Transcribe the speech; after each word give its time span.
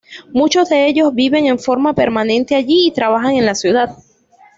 Muchos 0.33 0.67
de 0.69 0.87
ellos 0.87 1.13
viven 1.13 1.45
en 1.45 1.59
forma 1.59 1.93
permanente 1.93 2.55
allí 2.55 2.87
y 2.87 2.91
trabajan 2.91 3.35
en 3.35 3.45
la 3.45 3.53
ciudad. 3.53 3.97